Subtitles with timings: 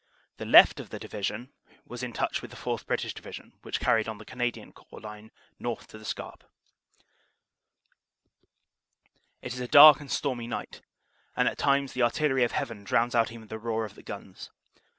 [0.37, 1.51] The left of the Division
[1.85, 2.87] was in touch with the 4th.
[2.87, 6.43] British Division, which carried on the Canadian Corps line north to the Scarpe.
[9.43, 10.81] It is a dark and stormy night
[11.35, 14.49] and at times the artillery of heaven drowns out even the roar of the guns.